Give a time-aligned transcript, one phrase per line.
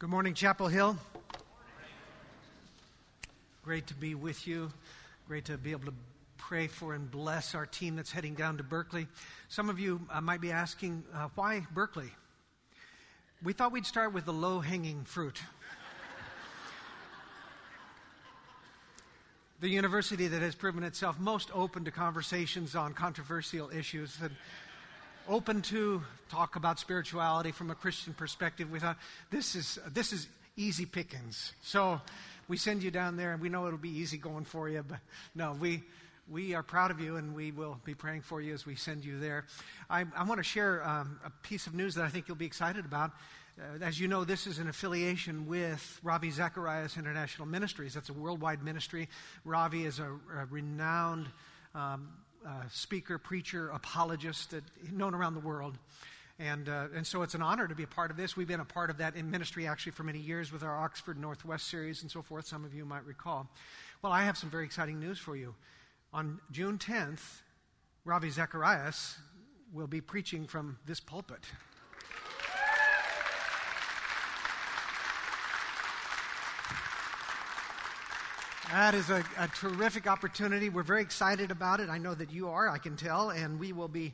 [0.00, 0.96] Good morning, Chapel Hill.
[3.64, 4.70] Great to be with you.
[5.26, 5.94] Great to be able to
[6.36, 9.08] pray for and bless our team that's heading down to Berkeley.
[9.48, 12.12] Some of you uh, might be asking, uh, why Berkeley?
[13.42, 15.40] We thought we'd start with the low hanging fruit.
[19.58, 24.30] the university that has proven itself most open to conversations on controversial issues and
[25.28, 28.70] open to talk about spirituality from a Christian perspective.
[28.70, 28.98] We thought
[29.30, 31.52] this is this is easy pickings.
[31.62, 32.00] So
[32.48, 34.82] we send you down there, and we know it'll be easy going for you.
[34.82, 34.98] But
[35.34, 35.82] no, we
[36.30, 39.04] we are proud of you, and we will be praying for you as we send
[39.04, 39.44] you there.
[39.88, 42.46] I, I want to share um, a piece of news that I think you'll be
[42.46, 43.12] excited about.
[43.58, 47.94] Uh, as you know, this is an affiliation with Ravi Zacharias International Ministries.
[47.94, 49.08] That's a worldwide ministry.
[49.44, 51.26] Ravi is a, a renowned
[51.74, 52.08] um,
[52.46, 55.78] uh, speaker, preacher, apologist, that, known around the world.
[56.38, 58.36] And, uh, and so it's an honor to be a part of this.
[58.36, 61.18] We've been a part of that in ministry actually for many years with our Oxford
[61.18, 62.46] Northwest series and so forth.
[62.46, 63.48] Some of you might recall.
[64.02, 65.54] Well, I have some very exciting news for you.
[66.12, 67.40] On June 10th,
[68.04, 69.18] Ravi Zacharias
[69.72, 71.44] will be preaching from this pulpit.
[78.70, 80.68] That is a, a, terrific opportunity.
[80.68, 81.88] We're very excited about it.
[81.88, 84.12] I know that you are, I can tell, and we will be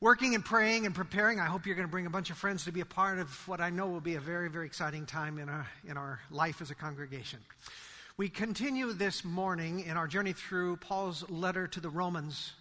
[0.00, 1.40] working and praying and preparing.
[1.40, 3.48] I hope you're going to bring a bunch of friends to be a part of
[3.48, 6.60] what I know will be a very, very exciting time in our, in our life
[6.60, 7.38] as a congregation.
[8.18, 12.52] We continue this morning in our journey through Paul's letter to the Romans.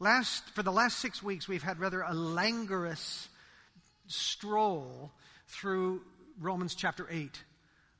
[0.00, 3.28] Last, for the last six weeks, we've had rather a languorous
[4.06, 5.12] stroll
[5.48, 6.00] through
[6.40, 7.38] Romans chapter 8.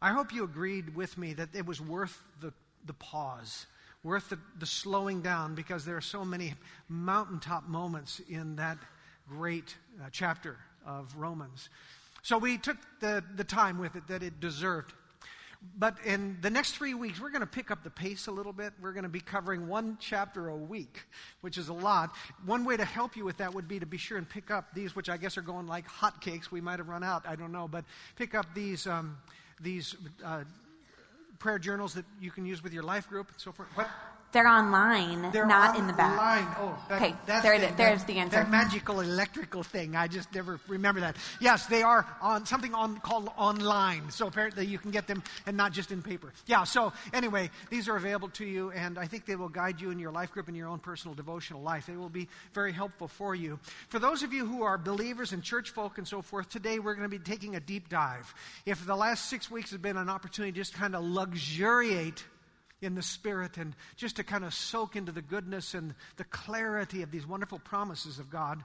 [0.06, 2.52] I hope you agreed with me that it was worth the,
[2.86, 3.66] the pause,
[4.04, 6.54] worth the, the slowing down, because there are so many
[6.88, 8.78] mountaintop moments in that
[9.28, 11.70] great uh, chapter of Romans.
[12.22, 14.92] So we took the, the time with it that it deserved.
[15.76, 18.52] But in the next three weeks, we're going to pick up the pace a little
[18.52, 18.74] bit.
[18.80, 21.00] We're going to be covering one chapter a week,
[21.40, 22.14] which is a lot.
[22.44, 24.72] One way to help you with that would be to be sure and pick up
[24.72, 26.52] these, which I guess are going like hotcakes.
[26.52, 27.66] We might have run out, I don't know.
[27.66, 27.84] But
[28.14, 28.86] pick up these.
[28.86, 29.18] Um,
[29.60, 30.44] these uh,
[31.38, 33.68] prayer journals that you can use with your life group and so forth?
[33.74, 33.88] What?
[34.36, 36.58] They're online, They're not in the back.
[36.60, 37.14] Oh, that, okay.
[37.24, 38.36] There, the, there's that, the answer.
[38.36, 39.96] That magical electrical thing.
[39.96, 41.16] I just never remember that.
[41.40, 44.10] Yes, they are on something on called online.
[44.10, 46.34] So apparently you can get them and not just in paper.
[46.44, 46.64] Yeah.
[46.64, 49.98] So anyway, these are available to you, and I think they will guide you in
[49.98, 51.86] your life group and your own personal devotional life.
[51.86, 53.58] They will be very helpful for you.
[53.88, 56.94] For those of you who are believers and church folk and so forth, today we're
[56.94, 58.34] going to be taking a deep dive.
[58.66, 62.22] If the last six weeks have been an opportunity to just kind of luxuriate
[62.82, 67.02] in the Spirit and just to kind of soak into the goodness and the clarity
[67.02, 68.62] of these wonderful promises of God.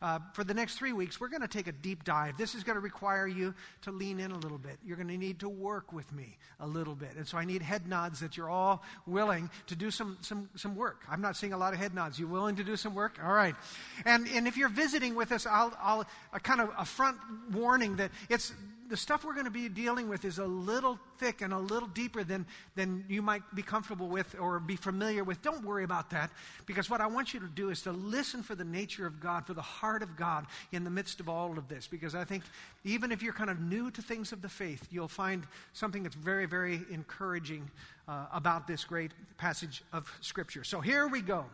[0.00, 2.38] Uh, for the next three weeks, we're going to take a deep dive.
[2.38, 4.78] This is going to require you to lean in a little bit.
[4.84, 7.16] You're going to need to work with me a little bit.
[7.16, 10.76] And so I need head nods that you're all willing to do some, some, some
[10.76, 11.02] work.
[11.10, 12.16] I'm not seeing a lot of head nods.
[12.16, 13.18] You willing to do some work?
[13.24, 13.56] All right.
[14.04, 17.16] And, and if you're visiting with us, I'll, I'll a kind of a front
[17.50, 18.52] warning that it's
[18.88, 21.88] the stuff we're going to be dealing with is a little thick and a little
[21.88, 25.42] deeper than, than you might be comfortable with or be familiar with.
[25.42, 26.30] Don't worry about that
[26.66, 29.46] because what I want you to do is to listen for the nature of God,
[29.46, 31.86] for the heart of God in the midst of all of this.
[31.86, 32.44] Because I think
[32.84, 36.16] even if you're kind of new to things of the faith, you'll find something that's
[36.16, 37.70] very, very encouraging
[38.08, 40.64] uh, about this great passage of Scripture.
[40.64, 41.44] So here we go.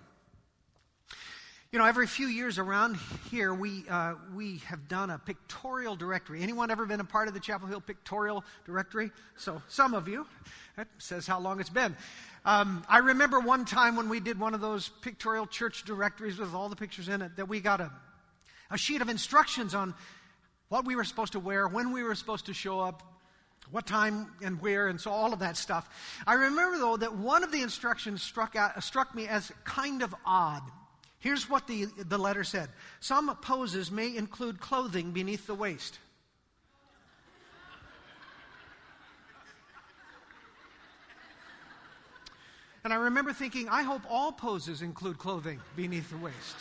[1.75, 2.99] You know, every few years around
[3.33, 6.41] here, we, uh, we have done a pictorial directory.
[6.41, 9.11] Anyone ever been a part of the Chapel Hill pictorial directory?
[9.37, 10.25] So, some of you.
[10.77, 11.97] That says how long it's been.
[12.45, 16.55] Um, I remember one time when we did one of those pictorial church directories with
[16.55, 17.91] all the pictures in it that we got a,
[18.71, 19.97] a sheet of instructions on
[20.69, 23.03] what we were supposed to wear, when we were supposed to show up,
[23.73, 25.89] what time and where, and so all of that stuff.
[26.25, 30.15] I remember, though, that one of the instructions struck, out, struck me as kind of
[30.25, 30.63] odd.
[31.25, 32.69] Here's what the, the letter said
[33.01, 35.99] Some poses may include clothing beneath the waist.
[42.85, 46.57] And I remember thinking, I hope all poses include clothing beneath the waist.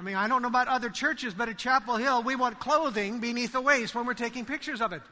[0.00, 3.20] I mean, I don't know about other churches, but at Chapel Hill, we want clothing
[3.20, 5.02] beneath the waist when we're taking pictures of it.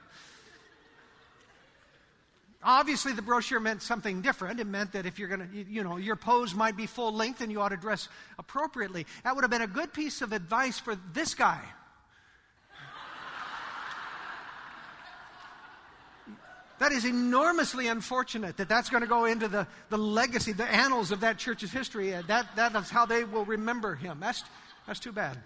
[2.64, 4.58] Obviously, the brochure meant something different.
[4.58, 7.43] It meant that if you're going to, you, know, your pose might be full length
[7.43, 8.08] and you ought to dress
[8.38, 9.06] appropriately.
[9.22, 11.61] That would have been a good piece of advice for this guy.
[16.78, 21.12] That is enormously unfortunate that that's going to go into the, the legacy, the annals
[21.12, 22.10] of that church's history.
[22.10, 24.19] That, that is how they will remember him.
[24.20, 24.43] That's,
[24.87, 25.38] that's too bad.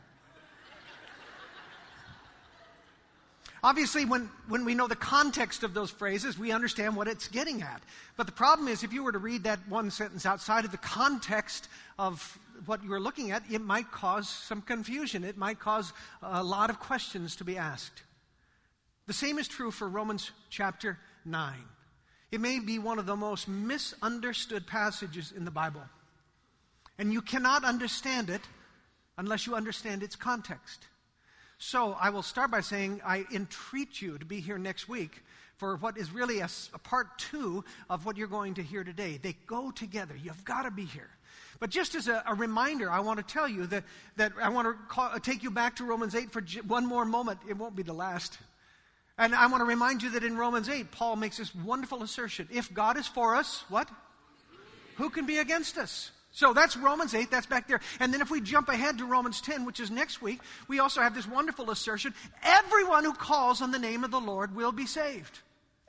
[3.63, 7.63] Obviously, when, when we know the context of those phrases, we understand what it's getting
[7.63, 7.83] at.
[8.17, 10.79] But the problem is, if you were to read that one sentence outside of the
[10.79, 11.69] context
[11.99, 15.25] of what you were looking at, it might cause some confusion.
[15.25, 18.03] It might cause a lot of questions to be asked.
[19.07, 21.55] The same is true for Romans chapter 9.
[22.31, 25.83] It may be one of the most misunderstood passages in the Bible.
[26.99, 28.43] And you cannot understand it
[29.17, 30.87] unless you understand its context.
[31.59, 35.25] So I will start by saying I entreat you to be here next week
[35.57, 39.19] for what is really a, a, part two of what you're going to hear today.
[39.21, 40.15] They go together.
[40.17, 41.11] You've got to be here.
[41.59, 43.83] But just as a, a reminder, I want to tell you that,
[44.17, 46.87] that I want to call, uh, take you back to Romans 8 for j- one
[46.87, 47.41] more moment.
[47.49, 48.39] It won't be the last.
[49.19, 52.47] And I want to remind you that in Romans 8, Paul makes this wonderful assertion.
[52.53, 53.89] If God is for us, what?
[54.97, 56.13] Who can be against us?
[56.39, 57.81] So that's Romans 8, that's back there.
[57.99, 60.39] And then if we jump ahead to Romans 10, which is next week,
[60.69, 62.15] we also have this wonderful assertion
[62.45, 65.41] everyone who calls on the name of the Lord will be saved.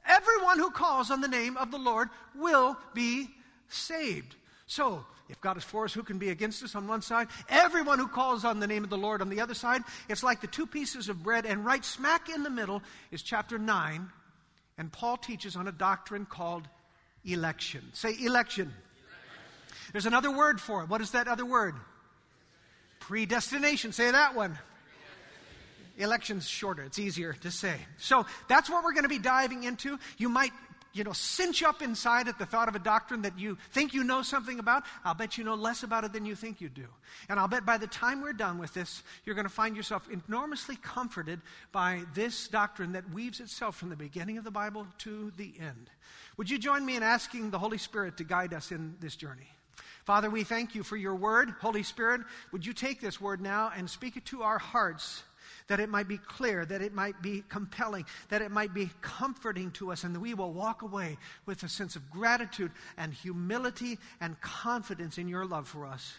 [0.07, 3.29] Everyone who calls on the name of the Lord will be
[3.67, 4.37] saved.
[4.65, 7.27] So, if God is for us, who can be against us on one side?
[7.47, 9.83] Everyone who calls on the name of the Lord on the other side.
[10.09, 12.81] It's like the two pieces of bread, and right smack in the middle
[13.11, 14.09] is chapter 9,
[14.79, 16.67] and Paul teaches on a doctrine called
[17.23, 17.83] election.
[17.93, 18.73] Say election.
[19.91, 20.89] There's another word for it.
[20.89, 21.75] What is that other word?
[22.99, 23.91] Predestination.
[23.91, 24.57] Say that one.
[25.97, 26.83] Election's shorter.
[26.83, 27.75] It's easier to say.
[27.97, 29.99] So that's what we're going to be diving into.
[30.17, 30.53] You might
[30.93, 34.03] you know, cinch up inside at the thought of a doctrine that you think you
[34.03, 36.85] know something about, I'll bet you know less about it than you think you do.
[37.29, 40.07] And I'll bet by the time we're done with this, you're going to find yourself
[40.09, 41.41] enormously comforted
[41.71, 45.89] by this doctrine that weaves itself from the beginning of the Bible to the end.
[46.37, 49.49] Would you join me in asking the Holy Spirit to guide us in this journey?
[50.09, 51.53] Father, we thank you for your word.
[51.61, 52.21] Holy Spirit,
[52.51, 55.21] would you take this word now and speak it to our hearts
[55.67, 59.69] that it might be clear, that it might be compelling, that it might be comforting
[59.69, 61.15] to us, and that we will walk away
[61.45, 66.17] with a sense of gratitude and humility and confidence in your love for us.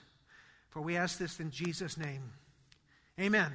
[0.68, 2.22] For we ask this in Jesus' name.
[3.18, 3.50] Amen.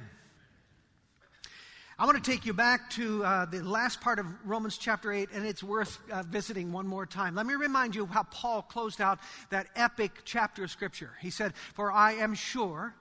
[1.98, 5.30] I want to take you back to uh, the last part of Romans chapter 8,
[5.32, 7.34] and it's worth uh, visiting one more time.
[7.34, 11.12] Let me remind you how Paul closed out that epic chapter of Scripture.
[11.22, 12.94] He said, For I am sure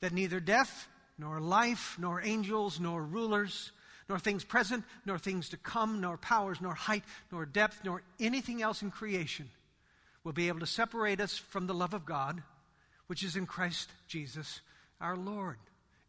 [0.00, 3.70] that neither death, nor life, nor angels, nor rulers,
[4.08, 8.62] nor things present, nor things to come, nor powers, nor height, nor depth, nor anything
[8.62, 9.48] else in creation
[10.24, 12.42] will be able to separate us from the love of God,
[13.06, 14.60] which is in Christ Jesus
[15.00, 15.58] our Lord.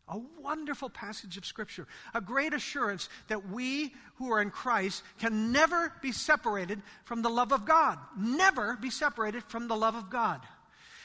[0.08, 1.88] A wonderful passage of Scripture.
[2.14, 7.30] A great assurance that we who are in Christ can never be separated from the
[7.30, 7.98] love of God.
[8.18, 10.42] Never be separated from the love of God.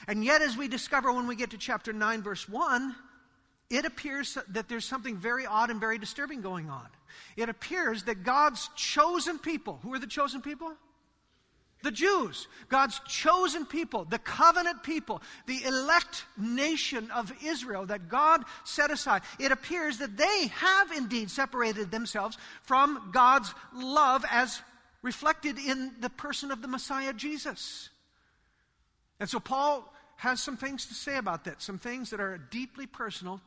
[0.07, 2.95] And yet, as we discover when we get to chapter 9, verse 1,
[3.71, 6.87] it appears that there's something very odd and very disturbing going on.
[7.37, 10.73] It appears that God's chosen people, who are the chosen people?
[11.83, 18.45] The Jews, God's chosen people, the covenant people, the elect nation of Israel that God
[18.65, 24.61] set aside, it appears that they have indeed separated themselves from God's love as
[25.03, 27.89] reflected in the person of the Messiah Jesus.
[29.19, 32.87] And so Paul has some things to say about that, some things that are deeply
[32.87, 33.41] personal,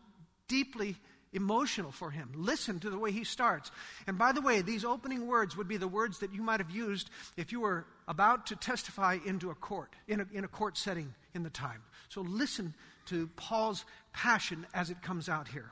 [0.48, 0.98] deeply
[1.34, 2.30] emotional for him.
[2.36, 3.72] Listen to the way he starts.
[4.08, 6.72] And by the way, these opening words would be the words that you might have
[6.72, 10.78] used if you were about to testify into a court, in a, in a court
[10.78, 11.82] setting in the time.
[12.10, 12.74] So listen
[13.08, 15.72] to Paul's passion as it comes out here.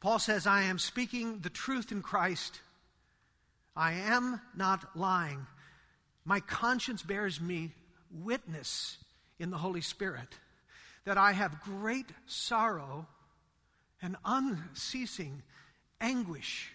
[0.00, 2.60] Paul says, I am speaking the truth in Christ.
[3.76, 5.46] I am not lying.
[6.24, 7.72] My conscience bears me
[8.10, 8.98] witness
[9.38, 10.28] in the Holy Spirit
[11.04, 13.06] that I have great sorrow
[14.00, 15.42] and unceasing
[16.00, 16.72] anguish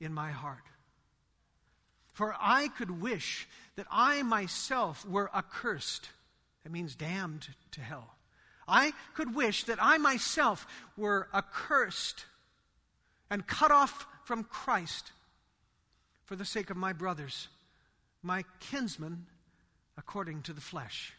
[0.00, 0.64] in my heart.
[2.12, 6.08] For I could wish that I myself were accursed.
[6.62, 8.14] That means damned to hell.
[8.68, 12.24] I could wish that I myself were accursed
[13.30, 15.12] and cut off from Christ
[16.24, 17.48] for the sake of my brothers,
[18.22, 19.26] my kinsmen
[19.98, 21.12] according to the flesh.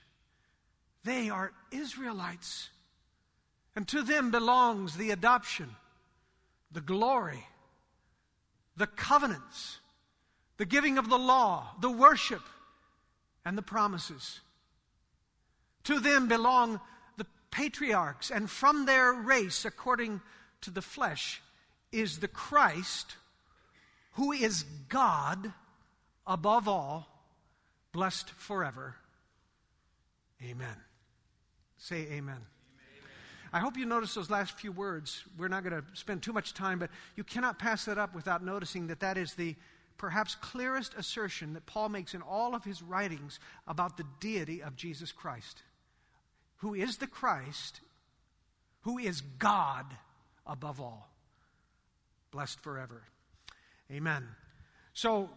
[1.04, 2.70] They are Israelites
[3.75, 5.70] and to them belongs the adoption,
[6.72, 7.46] the glory,
[8.77, 9.79] the covenants,
[10.58, 12.41] the giving of the law, the worship,
[13.44, 14.39] and the promises.
[15.84, 16.79] To them belong
[17.17, 20.22] the patriarchs, and from their race, according
[20.62, 21.41] to the flesh,
[21.91, 23.15] is the Christ,
[24.13, 25.53] who is God
[26.25, 27.08] above all,
[27.91, 28.96] blessed forever.
[30.44, 30.75] Amen.
[31.77, 32.39] Say amen.
[33.55, 35.24] I hope you notice those last few words.
[35.38, 38.43] We're not going to spend too much time, but you cannot pass that up without
[38.43, 39.55] noticing that that is the
[39.97, 44.75] perhaps clearest assertion that Paul makes in all of his writings about the deity of
[44.75, 45.63] Jesus Christ,
[46.57, 47.79] who is the Christ,
[48.81, 49.85] who is God
[50.45, 51.09] above all.
[52.31, 53.03] Blessed forever.
[53.89, 54.27] Amen.
[54.91, 55.29] So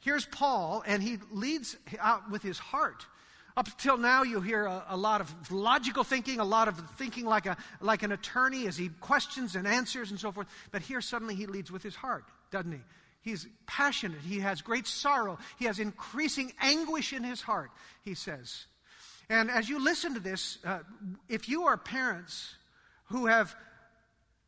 [0.00, 3.04] here's Paul, and he leads out with his heart.
[3.56, 7.24] Up till now, you hear a, a, lot of logical thinking, a lot of thinking
[7.24, 10.46] like, a, like an attorney as he questions and answers and so forth.
[10.72, 12.80] But here, suddenly, he leads with his heart, doesn't he?
[13.22, 14.20] He's passionate.
[14.20, 15.38] He has great sorrow.
[15.58, 17.70] He has increasing anguish in his heart,
[18.02, 18.66] he says.
[19.30, 20.80] And as you listen to this, uh,
[21.28, 22.54] if you are parents
[23.06, 23.56] who have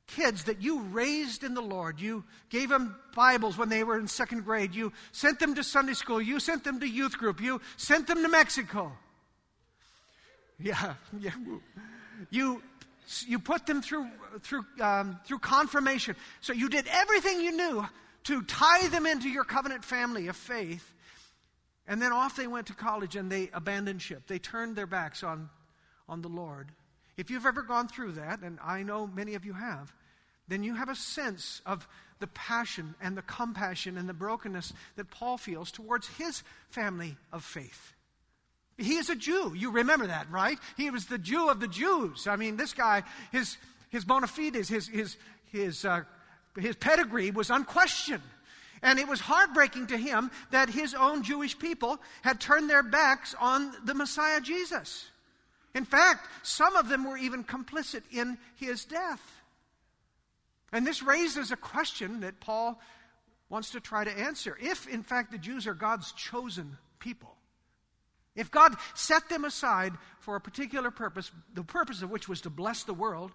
[0.09, 2.01] kids that you raised in the Lord.
[2.01, 4.75] You gave them Bibles when they were in second grade.
[4.75, 6.21] You sent them to Sunday school.
[6.21, 7.41] You sent them to youth group.
[7.41, 8.93] You sent them to Mexico.
[10.61, 11.31] Yeah, yeah.
[12.31, 12.61] You,
[13.29, 14.09] you put them through,
[14.41, 16.17] through, um, through confirmation.
[16.41, 17.87] So you did everything you knew
[18.25, 20.93] to tie them into your covenant family of faith.
[21.87, 24.25] And then off they went to college and they abandoned ship.
[24.27, 25.49] They turned their backs on,
[26.09, 26.73] on the Lord.
[27.19, 29.93] If you've ever gone through that, and I know many of you have,
[30.47, 31.87] then you have a sense of
[32.21, 37.45] the passion and the compassion and the brokenness that Paul feels towards his family of
[37.45, 37.93] faith.
[38.77, 39.53] He is a Jew.
[39.57, 40.59] You remember that, right?
[40.77, 42.29] He was the Jew of the Jews.
[42.29, 43.57] I mean, this guy, his,
[43.91, 45.17] his bona fides, his, his,
[45.51, 46.03] his, uh,
[46.57, 48.23] his pedigree was unquestioned.
[48.81, 53.35] And it was heartbreaking to him that his own Jewish people had turned their backs
[53.41, 55.09] on the Messiah Jesus.
[55.75, 59.21] In fact, some of them were even complicit in his death.
[60.73, 62.81] And this raises a question that Paul
[63.49, 64.57] wants to try to answer.
[64.61, 67.35] If, in fact, the Jews are God's chosen people,
[68.35, 72.51] if God set them aside for a particular purpose, the purpose of which was to
[72.51, 73.33] bless the world,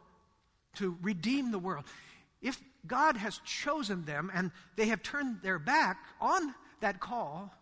[0.76, 1.86] to redeem the world,
[2.42, 7.54] if God has chosen them and they have turned their back on that call,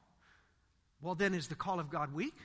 [1.02, 2.36] well, then is the call of God weak?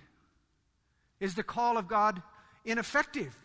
[1.21, 2.23] Is the call of God
[2.65, 3.37] ineffective?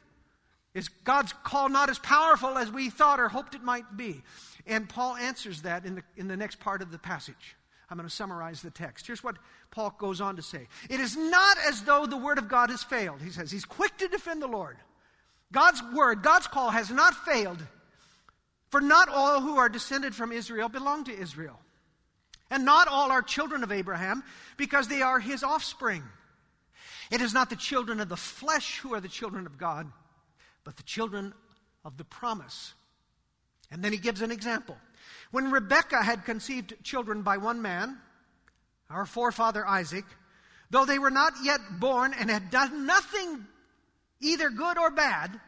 [0.73, 4.23] Is God's call not as powerful as we thought or hoped it might be?
[4.65, 7.55] And Paul answers that in the, in the next part of the passage.
[7.89, 9.05] I'm going to summarize the text.
[9.05, 9.35] Here's what
[9.69, 12.83] Paul goes on to say It is not as though the word of God has
[12.83, 13.21] failed.
[13.21, 14.77] He says, He's quick to defend the Lord.
[15.51, 17.59] God's word, God's call has not failed.
[18.69, 21.59] For not all who are descended from Israel belong to Israel.
[22.49, 24.23] And not all are children of Abraham
[24.55, 26.03] because they are his offspring.
[27.11, 29.91] It is not the children of the flesh who are the children of God,
[30.63, 31.33] but the children
[31.83, 32.73] of the promise.
[33.69, 34.77] And then he gives an example.
[35.31, 37.97] When Rebekah had conceived children by one man,
[38.89, 40.05] our forefather Isaac,
[40.69, 43.45] though they were not yet born and had done nothing
[44.21, 45.39] either good or bad,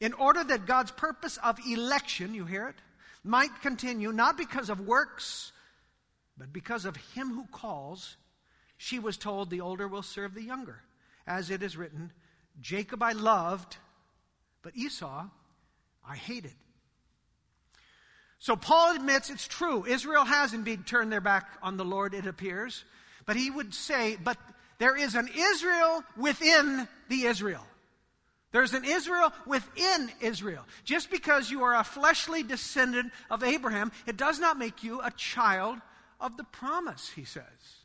[0.00, 2.76] in order that God's purpose of election, you hear it,
[3.24, 5.52] might continue, not because of works,
[6.36, 8.16] but because of him who calls,
[8.82, 10.82] she was told the older will serve the younger.
[11.24, 12.10] As it is written,
[12.60, 13.76] Jacob I loved,
[14.60, 15.26] but Esau
[16.04, 16.54] I hated.
[18.40, 19.86] So Paul admits it's true.
[19.86, 22.82] Israel has indeed turned their back on the Lord, it appears.
[23.24, 24.36] But he would say, but
[24.78, 27.64] there is an Israel within the Israel.
[28.50, 30.64] There's an Israel within Israel.
[30.82, 35.12] Just because you are a fleshly descendant of Abraham, it does not make you a
[35.12, 35.78] child
[36.20, 37.81] of the promise, he says.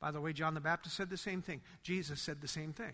[0.00, 1.60] By the way, John the Baptist said the same thing.
[1.82, 2.92] Jesus said the same thing.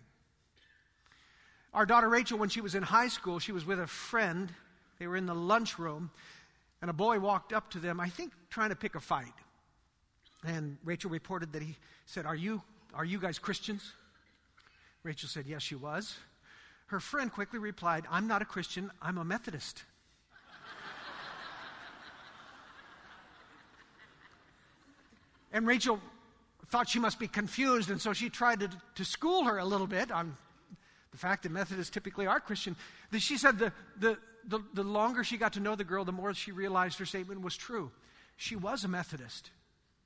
[1.72, 4.50] Our daughter Rachel, when she was in high school, she was with a friend.
[4.98, 6.10] They were in the lunchroom,
[6.80, 9.34] and a boy walked up to them, I think trying to pick a fight.
[10.44, 12.62] And Rachel reported that he said, Are you,
[12.94, 13.92] are you guys Christians?
[15.02, 16.16] Rachel said, Yes, she was.
[16.86, 19.82] Her friend quickly replied, I'm not a Christian, I'm a Methodist.
[25.52, 26.00] and Rachel
[26.70, 29.86] thought she must be confused, and so she tried to, to school her a little
[29.86, 30.36] bit on
[31.12, 32.76] the fact that Methodists typically are Christian.
[33.18, 36.34] She said the, the, the, the longer she got to know the girl, the more
[36.34, 37.90] she realized her statement was true.
[38.36, 39.50] She was a Methodist,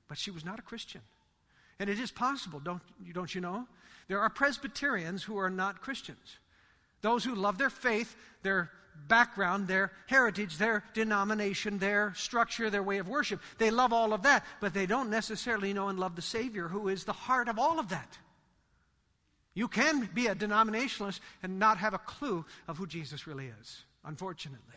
[0.07, 1.01] but she was not a Christian.
[1.79, 3.67] And it is possible, don't, don't you know?
[4.07, 6.37] There are Presbyterians who are not Christians.
[7.01, 8.69] Those who love their faith, their
[9.07, 13.41] background, their heritage, their denomination, their structure, their way of worship.
[13.57, 16.87] They love all of that, but they don't necessarily know and love the Savior who
[16.87, 18.17] is the heart of all of that.
[19.53, 23.83] You can be a denominationalist and not have a clue of who Jesus really is,
[24.05, 24.75] unfortunately.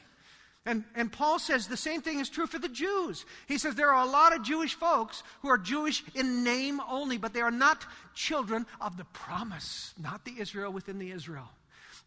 [0.66, 3.26] And, and Paul says the same thing is true for the Jews.
[3.46, 7.18] He says there are a lot of Jewish folks who are Jewish in name only,
[7.18, 11.50] but they are not children of the promise, not the Israel within the Israel.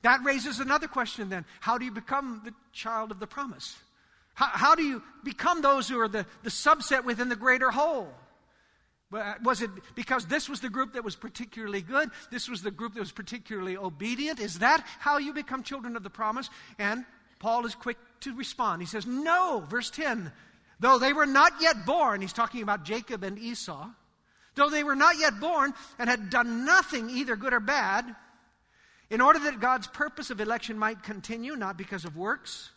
[0.03, 1.45] That raises another question then.
[1.59, 3.77] How do you become the child of the promise?
[4.33, 8.13] How, how do you become those who are the, the subset within the greater whole?
[9.11, 12.09] Uh, was it because this was the group that was particularly good?
[12.29, 14.39] This was the group that was particularly obedient?
[14.39, 16.49] Is that how you become children of the promise?
[16.77, 17.05] And
[17.39, 18.81] Paul is quick to respond.
[18.81, 20.31] He says, No, verse 10.
[20.79, 23.89] Though they were not yet born, he's talking about Jacob and Esau,
[24.55, 28.05] though they were not yet born and had done nothing, either good or bad,
[29.09, 32.71] in order that God's purpose of election might continue, not because of works,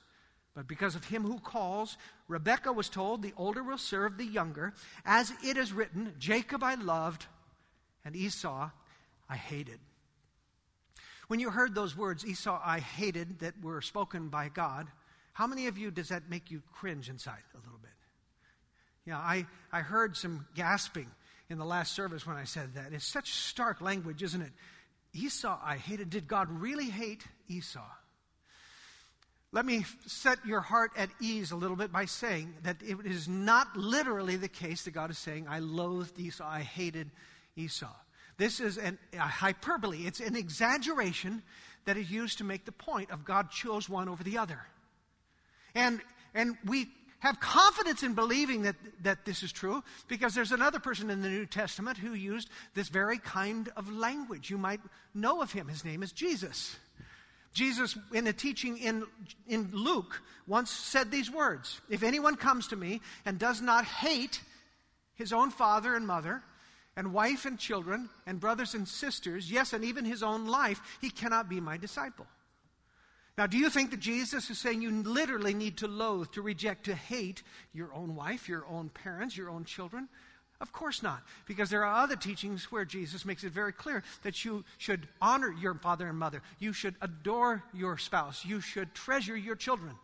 [0.54, 1.96] but because of him who calls,
[2.28, 4.74] Rebekah was told, The older will serve the younger.
[5.04, 7.26] As it is written, Jacob I loved,
[8.04, 8.70] and Esau
[9.28, 9.80] I hated.
[11.28, 14.88] When you heard those words, Esau I hated, that were spoken by God,
[15.32, 17.90] how many of you does that make you cringe inside a little bit?
[19.06, 21.10] Yeah, I, I heard some gasping
[21.48, 22.92] in the last service when I said that.
[22.92, 24.52] It's such stark language, isn't it?
[25.12, 26.10] Esau I hated.
[26.10, 27.86] Did God really hate Esau?
[29.52, 33.26] Let me set your heart at ease a little bit by saying that it is
[33.26, 37.10] not literally the case that God is saying, I loathed Esau, I hated
[37.56, 37.92] Esau.
[38.36, 41.42] This is an, a hyperbole, it's an exaggeration
[41.84, 44.60] that is used to make the point of God chose one over the other.
[45.74, 46.00] And,
[46.32, 46.86] and we
[47.20, 51.28] have confidence in believing that, that this is true because there's another person in the
[51.28, 54.50] New Testament who used this very kind of language.
[54.50, 54.80] You might
[55.14, 55.68] know of him.
[55.68, 56.76] His name is Jesus.
[57.52, 59.04] Jesus, in a teaching in,
[59.48, 64.40] in Luke, once said these words If anyone comes to me and does not hate
[65.14, 66.42] his own father and mother,
[66.96, 71.10] and wife and children, and brothers and sisters, yes, and even his own life, he
[71.10, 72.26] cannot be my disciple.
[73.40, 76.84] Now, do you think that Jesus is saying you literally need to loathe, to reject,
[76.84, 77.42] to hate
[77.72, 80.10] your own wife, your own parents, your own children?
[80.60, 84.44] Of course not, because there are other teachings where Jesus makes it very clear that
[84.44, 89.38] you should honor your father and mother, you should adore your spouse, you should treasure
[89.38, 89.94] your children.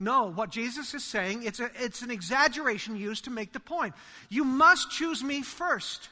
[0.00, 3.94] No, what Jesus is saying, it's, a, it's an exaggeration used to make the point.
[4.28, 6.08] You must choose me first.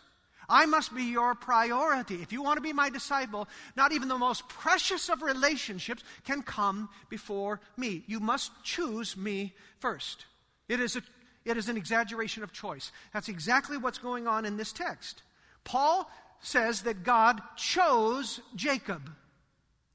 [0.48, 2.22] I must be your priority.
[2.22, 6.42] If you want to be my disciple, not even the most precious of relationships can
[6.42, 8.02] come before me.
[8.06, 10.24] You must choose me first.
[10.68, 11.02] It is a
[11.44, 12.92] it is an exaggeration of choice.
[13.14, 15.22] That's exactly what's going on in this text.
[15.64, 19.10] Paul says that God chose Jacob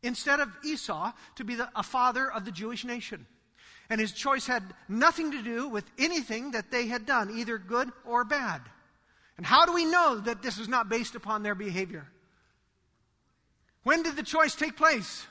[0.01, 3.27] instead of Esau to be the, a father of the Jewish nation.
[3.89, 7.91] And his choice had nothing to do with anything that they had done, either good
[8.03, 8.61] or bad.
[9.37, 12.07] And how do we know that this is not based upon their behavior?
[13.83, 15.25] When did the choice take place?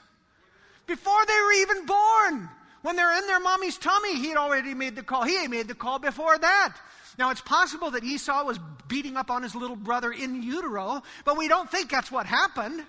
[0.87, 2.49] Before they were even born.
[2.83, 5.23] When they're in their mommy's tummy, he had already made the call.
[5.23, 6.77] He had made the call before that.
[7.17, 11.37] Now, it's possible that Esau was beating up on his little brother in utero, but
[11.37, 12.85] we don't think that's what happened.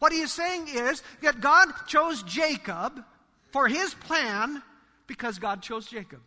[0.00, 3.04] What he is saying is that God chose Jacob
[3.52, 4.62] for his plan
[5.06, 6.20] because God chose Jacob.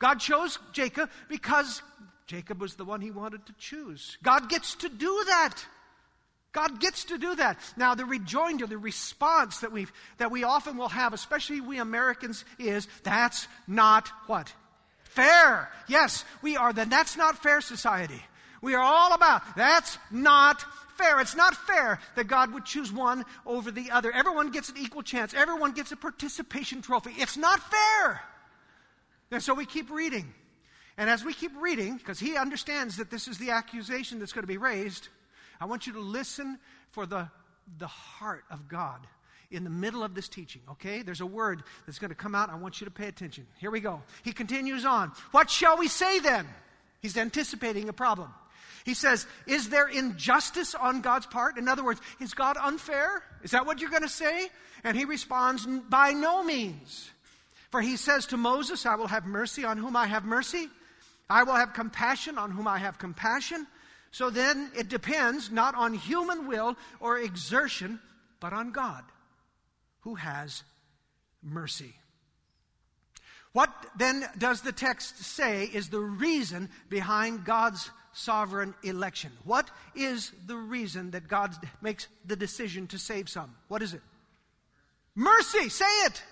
[0.00, 1.80] God chose Jacob because
[2.26, 4.16] Jacob was the one he wanted to choose.
[4.22, 5.54] God gets to do that.
[6.52, 7.58] God gets to do that.
[7.76, 12.44] Now, the rejoinder, the response that, we that we often will have, especially we Americans,
[12.58, 14.52] is that's not what?
[15.02, 15.68] Fair.
[15.88, 18.22] Yes, we are the that's not fair society.
[18.62, 20.64] We are all about that's not
[20.96, 21.20] fair.
[21.20, 24.12] It's not fair that God would choose one over the other.
[24.12, 27.10] Everyone gets an equal chance, everyone gets a participation trophy.
[27.16, 28.22] It's not fair.
[29.32, 30.32] And so we keep reading.
[30.96, 34.44] And as we keep reading, because he understands that this is the accusation that's going
[34.44, 35.08] to be raised,
[35.60, 36.58] I want you to listen
[36.92, 37.28] for the,
[37.78, 39.06] the heart of God
[39.50, 41.02] in the middle of this teaching, okay?
[41.02, 42.50] There's a word that's going to come out.
[42.50, 43.46] I want you to pay attention.
[43.58, 44.02] Here we go.
[44.22, 45.12] He continues on.
[45.30, 46.46] What shall we say then?
[47.00, 48.32] He's anticipating a problem.
[48.84, 51.56] He says, Is there injustice on God's part?
[51.56, 53.22] In other words, is God unfair?
[53.42, 54.48] Is that what you're going to say?
[54.82, 57.10] And he responds, By no means.
[57.70, 60.68] For he says to Moses, I will have mercy on whom I have mercy.
[61.28, 63.66] I will have compassion on whom I have compassion.
[64.10, 68.00] So then it depends not on human will or exertion,
[68.40, 69.02] but on God,
[70.00, 70.62] who has
[71.42, 71.94] mercy.
[73.52, 79.32] What then does the text say is the reason behind God's sovereign election?
[79.44, 83.54] What is the reason that God makes the decision to save some?
[83.68, 84.02] What is it?
[85.14, 85.68] Mercy.
[85.68, 86.22] Say it.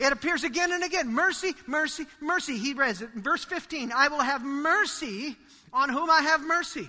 [0.00, 1.12] It appears again and again.
[1.12, 2.58] Mercy, mercy, mercy.
[2.58, 5.36] He reads it in verse 15 I will have mercy
[5.72, 6.88] on whom I have mercy.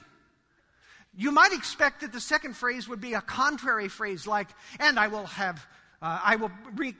[1.17, 5.07] You might expect that the second phrase would be a contrary phrase like, and I
[5.07, 5.65] will have
[5.99, 6.51] uh, I will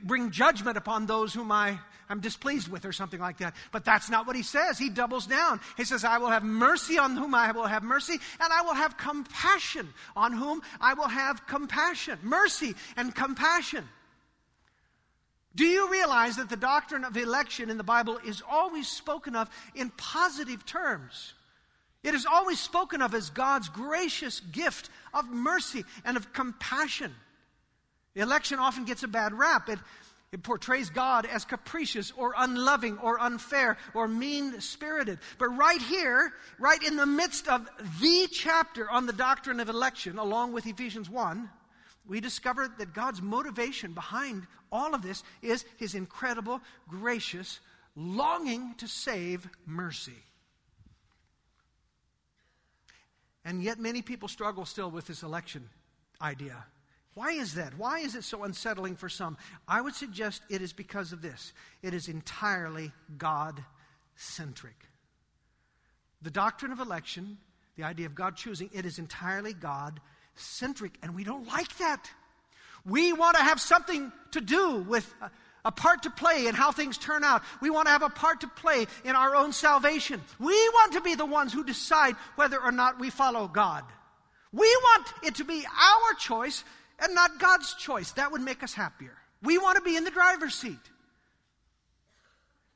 [0.03, 1.79] bring judgment upon those whom I
[2.10, 3.53] am displeased with, or something like that.
[3.71, 4.79] But that's not what he says.
[4.79, 5.60] He doubles down.
[5.75, 8.73] He says, I will have mercy on whom I will have mercy, and I will
[8.73, 12.17] have compassion on whom I will have compassion.
[12.23, 13.88] Mercy and compassion.
[15.58, 19.50] Do you realize that the doctrine of election in the Bible is always spoken of
[19.74, 21.34] in positive terms?
[22.04, 27.12] It is always spoken of as God's gracious gift of mercy and of compassion.
[28.13, 29.67] Election often gets a bad rap.
[29.67, 29.80] It,
[30.32, 35.17] it portrays God as capricious or unloving or unfair or mean spirited.
[35.39, 37.67] But right here, right in the midst of
[38.00, 41.50] the chapter on the doctrine of election, along with Ephesians 1,
[42.08, 47.60] we discover that God's motivation behind all of this is his incredible, gracious
[47.96, 50.24] longing to save mercy.
[53.43, 55.70] And yet, many people struggle still with this election
[56.22, 56.65] idea.
[57.13, 57.78] Why is that?
[57.78, 59.38] Why is it so unsettling for some?
[59.67, 63.63] I would suggest it is because of this it is entirely God
[64.15, 64.76] centric.
[66.22, 67.38] The doctrine of election,
[67.76, 70.00] the idea of God choosing, it is entirely God
[70.38, 72.10] centric, and we don't like that.
[72.86, 75.30] We want to have something to do with a,
[75.65, 77.43] a part to play in how things turn out.
[77.62, 80.21] We want to have a part to play in our own salvation.
[80.39, 83.84] We want to be the ones who decide whether or not we follow God.
[84.54, 86.63] We want it to be our choice
[87.00, 88.12] and not God's choice.
[88.13, 89.17] That would make us happier.
[89.43, 90.80] We want to be in the driver's seat.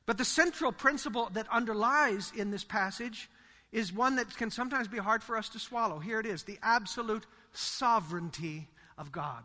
[0.05, 3.29] But the central principle that underlies in this passage
[3.71, 5.99] is one that can sometimes be hard for us to swallow.
[5.99, 9.43] Here it is the absolute sovereignty of God.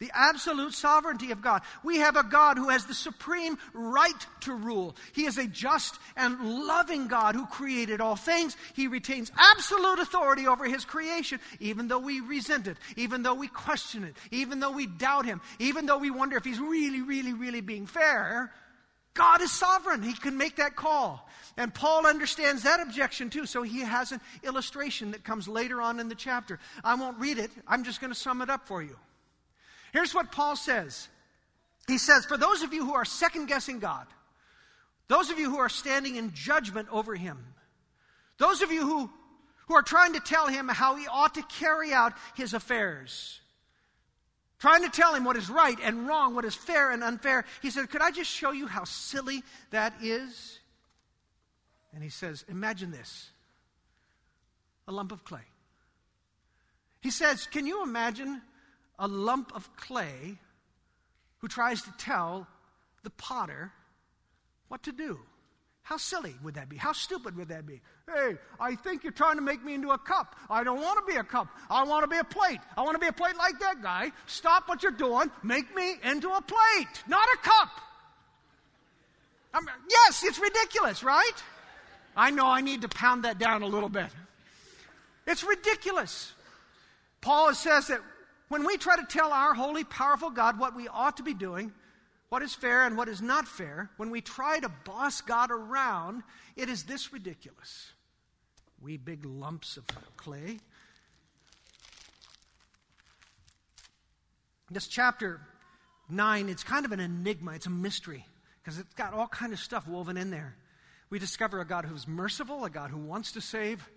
[0.00, 1.60] The absolute sovereignty of God.
[1.84, 4.96] We have a God who has the supreme right to rule.
[5.12, 8.56] He is a just and loving God who created all things.
[8.74, 13.48] He retains absolute authority over His creation, even though we resent it, even though we
[13.48, 17.34] question it, even though we doubt Him, even though we wonder if He's really, really,
[17.34, 18.50] really being fair.
[19.20, 20.02] God is sovereign.
[20.02, 21.28] He can make that call.
[21.58, 26.00] And Paul understands that objection too, so he has an illustration that comes later on
[26.00, 26.58] in the chapter.
[26.82, 28.96] I won't read it, I'm just going to sum it up for you.
[29.92, 31.06] Here's what Paul says
[31.86, 34.06] He says, For those of you who are second guessing God,
[35.08, 37.44] those of you who are standing in judgment over Him,
[38.38, 39.10] those of you who,
[39.68, 43.39] who are trying to tell Him how He ought to carry out His affairs,
[44.60, 47.70] trying to tell Him what is right and wrong, what is fair and unfair, He
[47.70, 50.60] said, Could I just show you how silly that is?
[51.92, 53.30] And He says, Imagine this
[54.86, 55.42] a lump of clay.
[57.00, 58.42] He says, Can you imagine
[58.98, 60.38] a lump of clay
[61.38, 62.46] who tries to tell
[63.02, 63.72] the potter
[64.68, 65.18] what to do.
[65.82, 66.76] How silly would that be?
[66.76, 67.80] How stupid would that be?
[68.06, 70.36] Hey, I think you're trying to make me into a cup.
[70.48, 71.48] I don't want to be a cup.
[71.68, 72.60] I want to be a plate.
[72.76, 74.12] I want to be a plate like that guy.
[74.26, 75.30] Stop what you're doing.
[75.42, 77.68] Make me into a plate, not a cup.
[79.52, 81.32] I'm, yes, it's ridiculous, right?
[82.16, 84.06] I know I need to pound that down a little bit.
[85.26, 86.32] It's ridiculous.
[87.20, 88.00] Paul says that
[88.48, 91.72] when we try to tell our holy, powerful God what we ought to be doing,
[92.30, 96.22] what is fair and what is not fair, when we try to boss God around,
[96.56, 97.90] it is this ridiculous.
[98.80, 99.84] We big lumps of
[100.16, 100.60] clay.
[104.70, 105.40] This chapter
[106.08, 108.24] 9, it's kind of an enigma, it's a mystery,
[108.62, 110.54] because it's got all kind of stuff woven in there.
[111.10, 113.90] We discover a God who's merciful, a God who wants to save,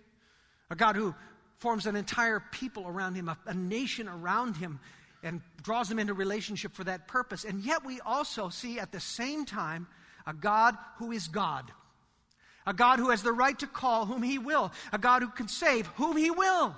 [0.70, 1.14] a God who
[1.58, 4.80] forms an entire people around him, a, a nation around him,
[5.24, 7.44] and draws them into relationship for that purpose.
[7.44, 9.88] And yet we also see at the same time
[10.26, 11.72] a God who is God.
[12.66, 14.72] A God who has the right to call whom he will.
[14.92, 16.76] A God who can save whom he will.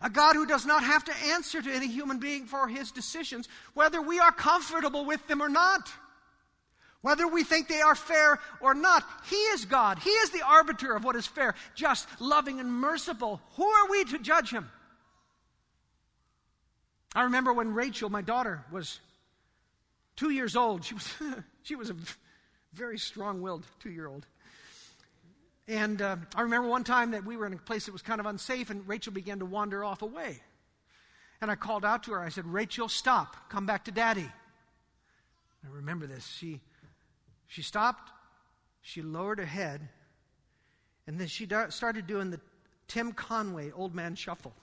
[0.00, 3.48] A God who does not have to answer to any human being for his decisions,
[3.74, 5.90] whether we are comfortable with them or not.
[7.00, 10.00] Whether we think they are fair or not, He is God.
[10.00, 13.40] He is the arbiter of what is fair, just, loving, and merciful.
[13.54, 14.68] Who are we to judge Him?
[17.18, 19.00] I remember when Rachel, my daughter, was
[20.14, 20.84] two years old.
[20.84, 21.14] She was,
[21.64, 21.96] she was a
[22.74, 24.24] very strong willed two year old.
[25.66, 28.20] And uh, I remember one time that we were in a place that was kind
[28.20, 30.40] of unsafe, and Rachel began to wander off away.
[31.40, 32.20] And I called out to her.
[32.20, 33.48] I said, Rachel, stop.
[33.48, 34.30] Come back to daddy.
[35.64, 36.24] I remember this.
[36.24, 36.60] She
[37.48, 38.12] she stopped,
[38.80, 39.88] she lowered her head,
[41.08, 42.38] and then she started doing the
[42.86, 44.54] Tim Conway old man shuffle.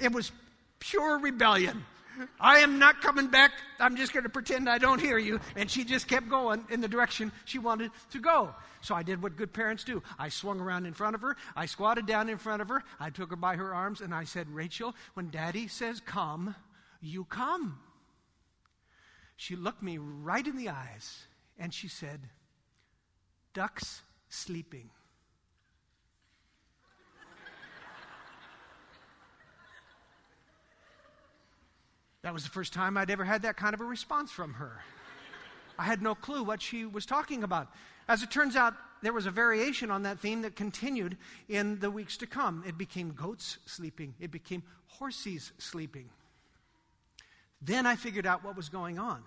[0.00, 0.32] It was
[0.78, 1.84] pure rebellion.
[2.38, 3.52] I am not coming back.
[3.78, 5.40] I'm just going to pretend I don't hear you.
[5.56, 8.54] And she just kept going in the direction she wanted to go.
[8.82, 10.02] So I did what good parents do.
[10.18, 11.36] I swung around in front of her.
[11.54, 12.82] I squatted down in front of her.
[12.98, 16.54] I took her by her arms and I said, Rachel, when daddy says come,
[17.00, 17.78] you come.
[19.36, 21.24] She looked me right in the eyes
[21.58, 22.20] and she said,
[23.54, 24.90] Ducks sleeping.
[32.22, 34.82] That was the first time I'd ever had that kind of a response from her.
[35.78, 37.68] I had no clue what she was talking about.
[38.08, 41.16] As it turns out, there was a variation on that theme that continued
[41.48, 42.62] in the weeks to come.
[42.66, 46.10] It became goats sleeping, it became horses sleeping.
[47.62, 49.22] Then I figured out what was going on.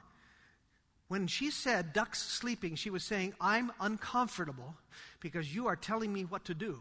[1.08, 4.76] When she said ducks sleeping, she was saying, I'm uncomfortable
[5.20, 6.80] because you are telling me what to do.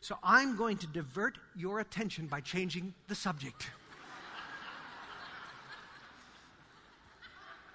[0.00, 3.70] So I'm going to divert your attention by changing the subject.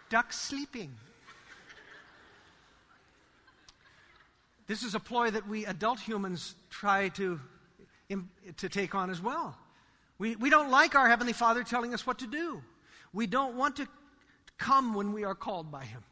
[0.09, 0.95] Ducks sleeping.
[4.67, 7.39] This is a ploy that we adult humans try to,
[8.57, 9.57] to take on as well.
[10.19, 12.61] We, we don't like our Heavenly Father telling us what to do.
[13.13, 13.87] We don't want to
[14.57, 16.03] come when we are called by Him.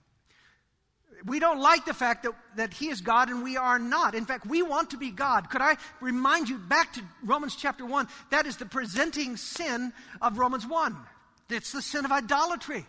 [1.25, 4.15] We don't like the fact that, that He is God and we are not.
[4.15, 5.49] In fact, we want to be God.
[5.49, 8.07] Could I remind you back to Romans chapter 1?
[8.31, 10.95] That is the presenting sin of Romans 1.
[11.49, 12.85] It's the sin of idolatry.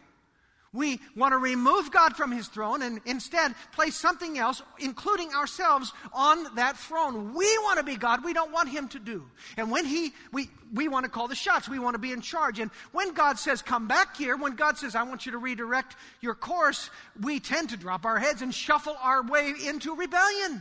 [0.79, 5.93] We want to remove God from his throne and instead place something else, including ourselves,
[6.13, 7.35] on that throne.
[7.35, 8.25] We want to be God.
[8.25, 9.25] We don't want him to do.
[9.57, 11.69] And when he, we, we want to call the shots.
[11.69, 12.61] We want to be in charge.
[12.61, 15.97] And when God says, come back here, when God says, I want you to redirect
[16.21, 20.61] your course, we tend to drop our heads and shuffle our way into rebellion.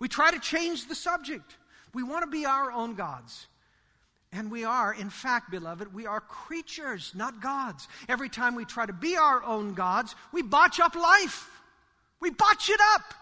[0.00, 1.56] We try to change the subject.
[1.92, 3.46] We want to be our own gods.
[4.34, 7.86] And we are, in fact, beloved, we are creatures, not gods.
[8.08, 11.48] Every time we try to be our own gods, we botch up life.
[12.18, 13.14] We botch it up.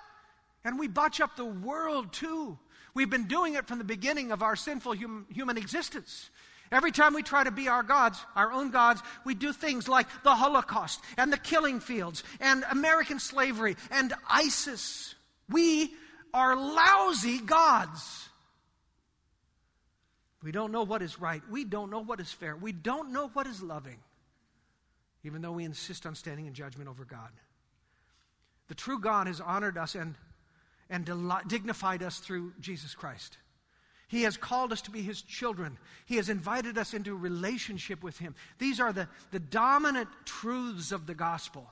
[0.65, 2.59] And we botch up the world too.
[2.95, 6.31] We've been doing it from the beginning of our sinful hum- human existence.
[6.71, 10.07] Every time we try to be our gods, our own gods, we do things like
[10.23, 15.15] the Holocaust and the killing fields and American slavery and ISIS.
[15.51, 15.93] We
[16.33, 18.31] are lousy gods.
[20.43, 21.43] We don't know what is right.
[21.51, 22.57] We don't know what is fair.
[22.57, 23.99] We don't know what is loving,
[25.25, 27.31] even though we insist on standing in judgment over God.
[28.69, 30.15] The true God has honored us and,
[30.91, 31.09] and
[31.47, 33.37] dignified us through Jesus Christ.
[34.09, 35.79] He has called us to be His children.
[36.05, 38.35] He has invited us into relationship with Him.
[38.59, 41.71] These are the, the dominant truths of the gospel.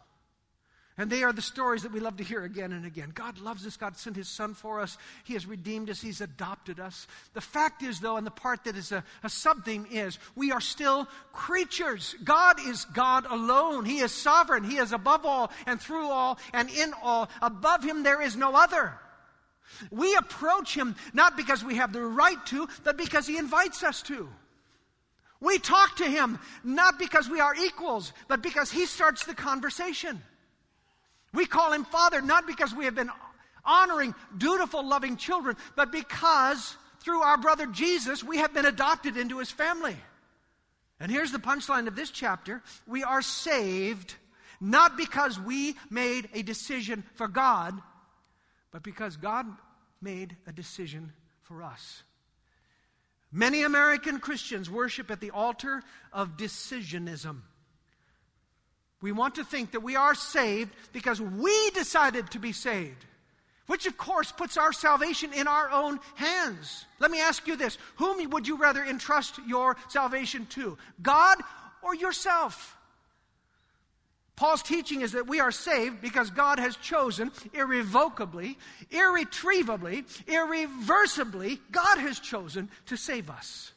[1.01, 3.11] And they are the stories that we love to hear again and again.
[3.15, 3.79] God loves us.
[3.79, 4.99] God sent His Son for us.
[5.25, 5.99] He has redeemed us.
[5.99, 7.07] He's adopted us.
[7.33, 10.53] The fact is, though, and the part that is a, a sub theme is, we
[10.53, 12.15] are still creatures.
[12.23, 13.87] God is God alone.
[13.87, 14.63] He is sovereign.
[14.63, 17.31] He is above all and through all and in all.
[17.41, 18.93] Above Him, there is no other.
[19.91, 24.03] We approach Him not because we have the right to, but because He invites us
[24.03, 24.29] to.
[25.41, 30.21] We talk to Him not because we are equals, but because He starts the conversation.
[31.33, 33.11] We call him Father not because we have been
[33.65, 39.39] honoring, dutiful, loving children, but because through our brother Jesus, we have been adopted into
[39.39, 39.97] his family.
[40.99, 44.15] And here's the punchline of this chapter we are saved
[44.61, 47.81] not because we made a decision for God,
[48.71, 49.47] but because God
[50.03, 51.13] made a decision
[51.43, 52.03] for us.
[53.33, 57.41] Many American Christians worship at the altar of decisionism.
[59.03, 63.07] We want to think that we are saved because we decided to be saved,
[63.67, 66.85] which of course puts our salvation in our own hands.
[66.99, 71.39] Let me ask you this Whom would you rather entrust your salvation to, God
[71.83, 72.77] or yourself?
[74.37, 78.57] Paul's teaching is that we are saved because God has chosen irrevocably,
[78.91, 83.73] irretrievably, irreversibly, God has chosen to save us.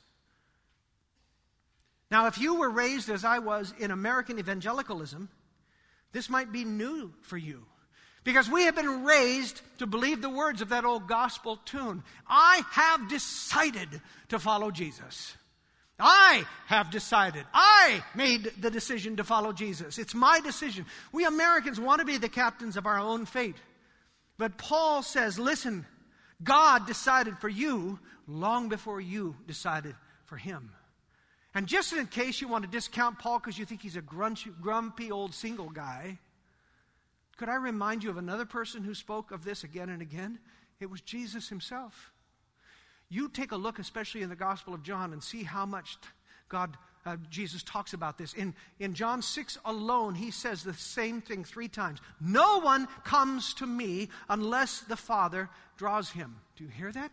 [2.13, 5.29] Now, if you were raised as I was in American evangelicalism,
[6.11, 7.65] this might be new for you.
[8.23, 12.03] Because we have been raised to believe the words of that old gospel tune.
[12.27, 13.99] I have decided
[14.29, 15.35] to follow Jesus.
[15.99, 17.45] I have decided.
[17.51, 19.97] I made the decision to follow Jesus.
[19.97, 20.85] It's my decision.
[21.11, 23.57] We Americans want to be the captains of our own fate.
[24.37, 25.83] But Paul says, listen,
[26.43, 27.97] God decided for you
[28.27, 29.95] long before you decided
[30.25, 30.69] for him.
[31.55, 34.51] And just in case you want to discount Paul because you think he's a grumpy,
[34.61, 36.17] grumpy old single guy,
[37.37, 40.39] could I remind you of another person who spoke of this again and again?
[40.79, 42.11] It was Jesus himself.
[43.09, 45.97] You take a look, especially in the Gospel of John, and see how much
[46.49, 48.33] God uh, Jesus talks about this.
[48.33, 51.99] In, in John 6 alone, he says the same thing three times.
[52.21, 56.35] No one comes to me unless the Father draws him.
[56.55, 57.11] Do you hear that?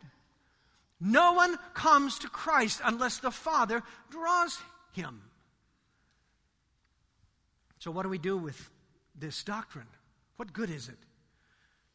[1.00, 4.58] No one comes to Christ unless the Father draws
[4.92, 5.22] him.
[7.78, 8.70] So, what do we do with
[9.18, 9.86] this doctrine?
[10.36, 10.98] What good is it?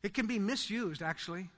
[0.01, 1.49] It can be misused, actually.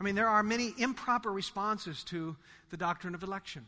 [0.00, 2.36] I mean, there are many improper responses to
[2.70, 3.66] the doctrine of election.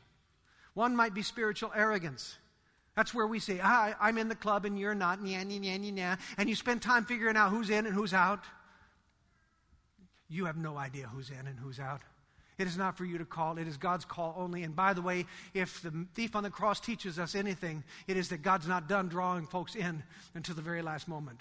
[0.74, 2.36] One might be spiritual arrogance.
[2.96, 5.92] That's where we say, ah, I'm in the club and you're not, nya, nya, nya,
[5.92, 8.40] nya, and you spend time figuring out who's in and who's out.
[10.28, 12.02] You have no idea who's in and who's out.
[12.58, 14.64] It is not for you to call, it is God's call only.
[14.64, 18.28] And by the way, if the thief on the cross teaches us anything, it is
[18.30, 20.02] that God's not done drawing folks in
[20.34, 21.40] until the very last moment.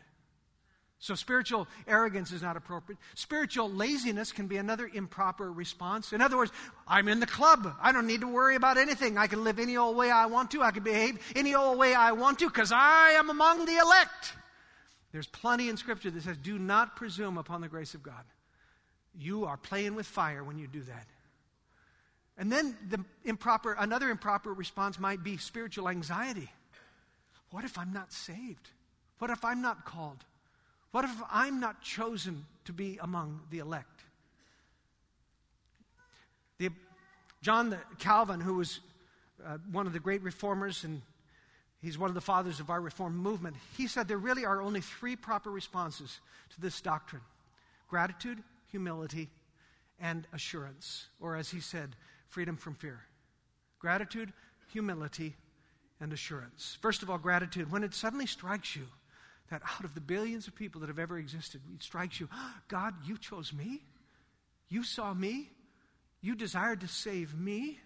[1.00, 2.98] So, spiritual arrogance is not appropriate.
[3.14, 6.12] Spiritual laziness can be another improper response.
[6.12, 6.52] In other words,
[6.88, 7.72] I'm in the club.
[7.80, 9.16] I don't need to worry about anything.
[9.16, 10.64] I can live any old way I want to.
[10.64, 14.34] I can behave any old way I want to because I am among the elect.
[15.12, 18.24] There's plenty in Scripture that says, do not presume upon the grace of God.
[19.20, 21.08] You are playing with fire when you do that.
[22.38, 26.52] And then the improper, another improper response might be spiritual anxiety.
[27.50, 28.70] What if I'm not saved?
[29.20, 30.24] What if I'm not called?
[30.92, 34.02] What if I'm not chosen to be among the elect?
[36.60, 36.70] The,
[37.42, 38.80] John the, Calvin, who was
[39.46, 41.02] uh, one of the great reformers, and
[41.82, 44.82] he's one of the fathers of our reform movement, he said there really are only
[44.82, 46.20] three proper responses
[46.54, 47.22] to this doctrine
[47.88, 49.30] gratitude, humility,
[50.00, 51.08] and assurance.
[51.20, 51.96] Or as he said,
[52.28, 53.02] freedom from fear.
[53.80, 54.32] Gratitude,
[54.72, 55.36] humility,
[56.00, 56.78] and assurance.
[56.82, 57.72] First of all, gratitude.
[57.72, 58.88] When it suddenly strikes you
[59.50, 62.30] that out of the billions of people that have ever existed, it strikes you,
[62.68, 63.82] God, you chose me?
[64.70, 65.50] You saw me?
[66.22, 67.80] You desired to save me?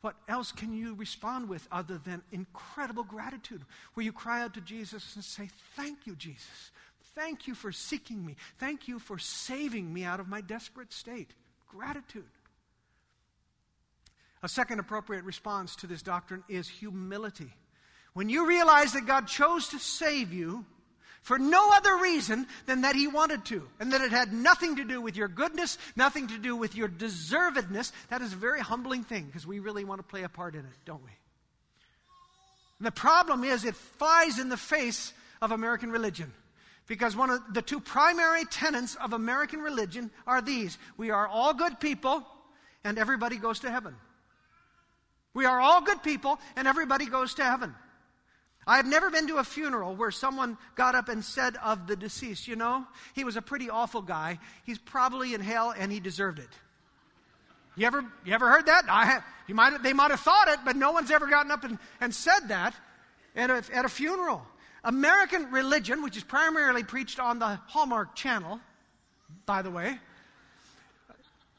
[0.00, 3.62] What else can you respond with other than incredible gratitude?
[3.92, 6.70] Where you cry out to Jesus and say, Thank you, Jesus.
[7.14, 8.36] Thank you for seeking me.
[8.58, 11.30] Thank you for saving me out of my desperate state.
[11.68, 12.24] Gratitude.
[14.42, 17.52] A second appropriate response to this doctrine is humility.
[18.12, 20.64] When you realize that God chose to save you
[21.22, 24.84] for no other reason than that He wanted to, and that it had nothing to
[24.84, 29.04] do with your goodness, nothing to do with your deservedness, that is a very humbling
[29.04, 31.10] thing because we really want to play a part in it, don't we?
[32.78, 36.32] And the problem is it flies in the face of American religion.
[36.90, 41.54] Because one of the two primary tenets of American religion are these we are all
[41.54, 42.26] good people,
[42.82, 43.94] and everybody goes to heaven.
[45.32, 47.76] We are all good people, and everybody goes to heaven.
[48.66, 51.94] I have never been to a funeral where someone got up and said of the
[51.94, 54.40] deceased, you know, he was a pretty awful guy.
[54.66, 56.50] He's probably in hell and he deserved it.
[57.76, 58.86] You ever, you ever heard that?
[58.90, 61.62] I have, you might, they might have thought it, but no one's ever gotten up
[61.62, 62.74] and, and said that
[63.36, 64.44] at a, at a funeral.
[64.84, 68.60] American religion, which is primarily preached on the Hallmark Channel,
[69.46, 69.98] by the way,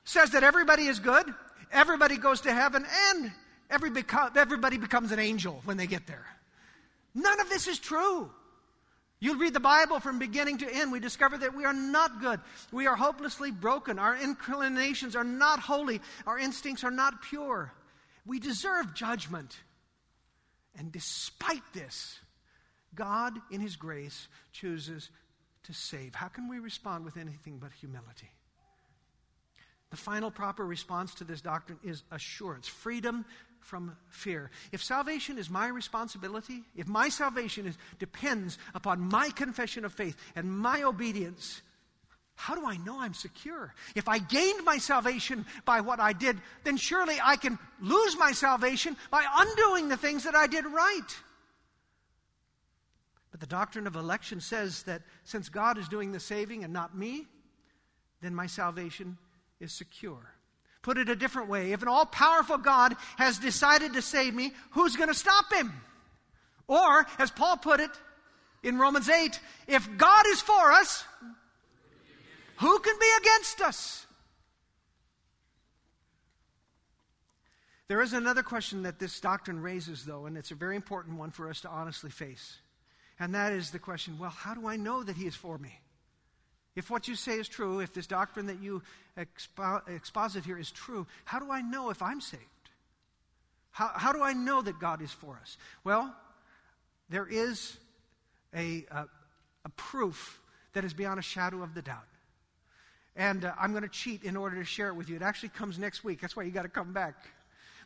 [0.04, 1.26] says that everybody is good,
[1.72, 3.32] everybody goes to heaven, and
[3.70, 6.26] every beco- everybody becomes an angel when they get there.
[7.14, 8.30] None of this is true.
[9.20, 12.40] You read the Bible from beginning to end, we discover that we are not good.
[12.72, 14.00] We are hopelessly broken.
[14.00, 16.02] Our inclinations are not holy.
[16.26, 17.72] Our instincts are not pure.
[18.26, 19.56] We deserve judgment.
[20.76, 22.20] And despite this,
[22.96, 25.10] God, in His grace, chooses
[25.64, 26.16] to save.
[26.16, 28.32] How can we respond with anything but humility?
[29.92, 33.26] The final proper response to this doctrine is assurance, freedom
[33.60, 34.50] from fear.
[34.72, 40.16] If salvation is my responsibility, if my salvation is, depends upon my confession of faith
[40.36, 41.62] and my obedience,
[42.36, 43.74] how do I know I'm secure?
[43.94, 48.32] If I gained my salvation by what I did, then surely I can lose my
[48.32, 51.08] salvation by undoing the things that I did right.
[53.32, 56.96] But the doctrine of election says that since God is doing the saving and not
[56.96, 57.26] me,
[58.22, 59.18] then my salvation
[59.60, 60.34] is secure.
[60.82, 64.52] Put it a different way if an all powerful God has decided to save me,
[64.72, 65.72] who's going to stop him?
[66.68, 67.92] Or, as Paul put it
[68.64, 71.04] in Romans 8, if God is for us,
[72.58, 74.06] who can be against us?
[77.88, 81.32] There is another question that this doctrine raises, though, and it's a very important one
[81.32, 82.58] for us to honestly face.
[83.22, 85.80] And that is the question well, how do I know that He is for me?
[86.76, 88.82] If what you say is true, if this doctrine that you
[89.16, 92.44] expo- exposit here is true, how do I know if I'm saved?
[93.70, 95.58] How, how do I know that God is for us?
[95.84, 96.16] Well,
[97.10, 97.78] there is
[98.56, 99.06] a, a,
[99.66, 100.42] a proof
[100.74, 102.08] that is beyond a shadow of the doubt.
[103.16, 105.16] And uh, I'm going to cheat in order to share it with you.
[105.16, 106.22] It actually comes next week.
[106.22, 107.16] That's why you got to come back.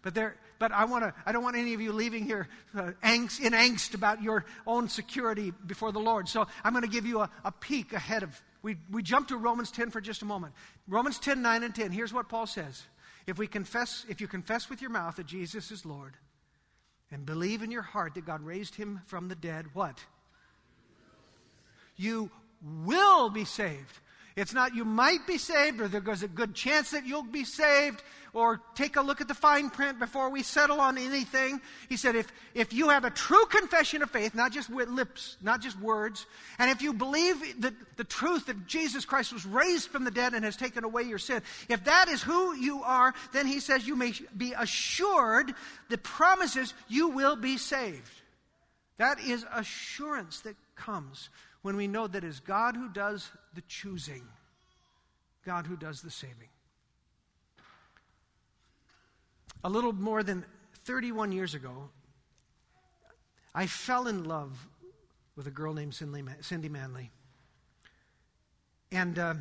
[0.05, 1.15] But there, but I want to.
[1.25, 2.47] I don't want any of you leaving here
[2.77, 6.29] uh, angst, in angst about your own security before the Lord.
[6.29, 8.39] So I'm going to give you a, a peek ahead of.
[8.61, 10.53] We we jump to Romans 10 for just a moment.
[10.87, 11.91] Romans 10, 9 and 10.
[11.91, 12.83] Here's what Paul says:
[13.25, 16.13] If we confess, if you confess with your mouth that Jesus is Lord,
[17.09, 19.97] and believe in your heart that God raised him from the dead, what?
[21.95, 22.29] You
[22.61, 23.99] will be saved.
[24.35, 28.03] It's not you might be saved or there's a good chance that you'll be saved
[28.33, 31.61] or take a look at the fine print before we settle on anything.
[31.87, 35.37] He said, if, if you have a true confession of faith, not just with lips,
[35.41, 36.25] not just words,
[36.59, 40.33] and if you believe that the truth that Jesus Christ was raised from the dead
[40.33, 43.87] and has taken away your sin, if that is who you are, then he says
[43.87, 45.53] you may be assured
[45.87, 48.11] the promises you will be saved.
[48.97, 51.29] That is assurance that comes
[51.65, 54.21] when we know that it is God who does the choosing,
[55.43, 56.49] God who does the saving.
[59.63, 60.45] A little more than
[60.83, 61.89] 31 years ago,
[63.55, 64.67] I fell in love
[65.35, 67.09] with a girl named Cindy Manley.
[68.91, 69.33] And uh,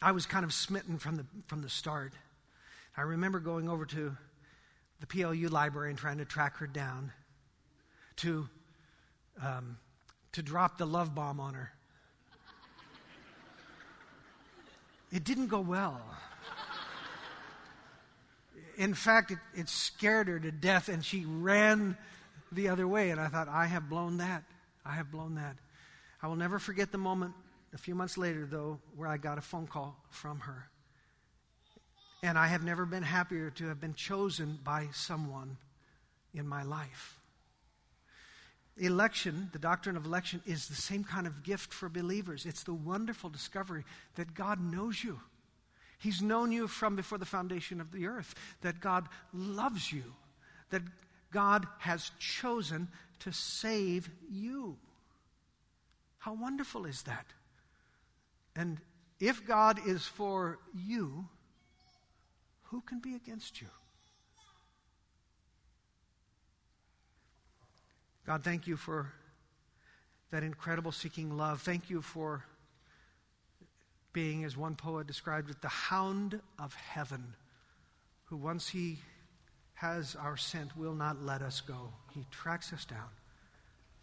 [0.00, 2.14] I was kind of smitten from the, from the start.
[2.96, 4.16] I remember going over to
[5.00, 7.12] the PLU library and trying to track her down
[8.16, 8.48] to
[9.42, 9.76] um,
[10.34, 11.72] to drop the love bomb on her.
[15.12, 16.00] It didn't go well.
[18.76, 21.96] In fact, it, it scared her to death and she ran
[22.50, 23.10] the other way.
[23.10, 24.42] And I thought, I have blown that.
[24.84, 25.56] I have blown that.
[26.20, 27.34] I will never forget the moment
[27.72, 30.68] a few months later, though, where I got a phone call from her.
[32.22, 35.58] And I have never been happier to have been chosen by someone
[36.32, 37.20] in my life.
[38.76, 42.44] Election, the doctrine of election, is the same kind of gift for believers.
[42.44, 43.84] It's the wonderful discovery
[44.16, 45.20] that God knows you.
[45.98, 50.02] He's known you from before the foundation of the earth, that God loves you,
[50.70, 50.82] that
[51.30, 52.88] God has chosen
[53.20, 54.76] to save you.
[56.18, 57.26] How wonderful is that?
[58.56, 58.78] And
[59.20, 61.28] if God is for you,
[62.64, 63.68] who can be against you?
[68.26, 69.12] God, thank you for
[70.30, 71.60] that incredible seeking love.
[71.60, 72.42] Thank you for
[74.12, 77.34] being, as one poet described it, the hound of heaven,
[78.24, 78.98] who once he
[79.74, 81.92] has our scent will not let us go.
[82.14, 83.10] He tracks us down.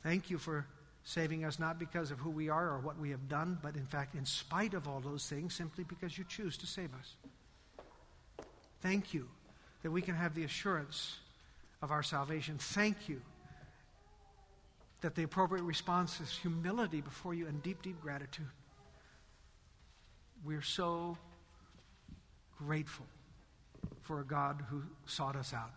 [0.03, 0.67] Thank you for
[1.03, 3.88] saving us not because of who we are or what we have done, but in
[3.88, 7.15] fact, in spite of all those things, simply because you choose to save us.
[8.82, 9.28] Thank you
[9.82, 11.17] that we can have the assurance
[11.82, 12.57] of our salvation.
[12.59, 13.22] Thank you
[15.01, 18.47] that the appropriate response is humility before you and deep, deep gratitude.
[20.45, 21.17] We're so
[22.57, 23.05] grateful
[24.01, 25.71] for a God who sought us out.